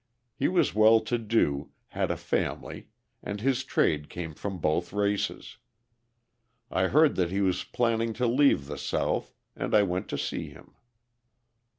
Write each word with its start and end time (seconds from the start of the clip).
He 0.33 0.47
was 0.47 0.73
well 0.73 0.99
to 1.01 1.19
do, 1.19 1.69
had 1.89 2.09
a 2.09 2.17
family, 2.17 2.87
and 3.21 3.39
his 3.39 3.63
trade 3.63 4.09
came 4.09 4.33
from 4.33 4.57
both 4.57 4.93
races. 4.93 5.57
I 6.71 6.87
heard 6.87 7.13
that 7.17 7.29
he 7.29 7.39
was 7.41 7.63
planning 7.63 8.11
to 8.13 8.25
leave 8.25 8.65
the 8.65 8.79
South 8.79 9.35
and 9.55 9.75
I 9.75 9.83
went 9.83 10.07
to 10.07 10.17
see 10.17 10.49
him. 10.49 10.73